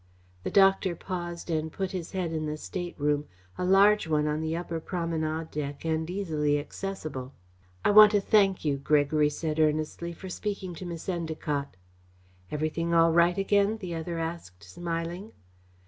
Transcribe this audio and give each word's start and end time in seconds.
The 0.41 0.49
doctor 0.49 0.95
paused 0.95 1.51
and 1.51 1.71
put 1.71 1.91
his 1.91 2.13
head 2.13 2.33
in 2.33 2.47
the 2.47 2.57
stateroom 2.57 3.27
a 3.55 3.63
large 3.63 4.07
one 4.07 4.25
on 4.25 4.41
the 4.41 4.57
upper 4.57 4.79
promenade 4.79 5.49
deck 5.51 5.85
and 5.85 6.09
easily 6.09 6.57
accessible. 6.57 7.33
"I 7.85 7.91
want 7.91 8.11
to 8.13 8.19
thank 8.19 8.65
you," 8.65 8.77
Gregory 8.77 9.29
said 9.29 9.59
earnestly, 9.59 10.11
"for 10.11 10.27
speaking 10.27 10.73
to 10.73 10.87
Miss 10.87 11.07
Endacott." 11.07 11.75
"Everything 12.49 12.95
all 12.95 13.11
right 13.13 13.37
again?" 13.37 13.77
the 13.77 13.93
other 13.93 14.17
asked, 14.17 14.63
smiling. 14.63 15.33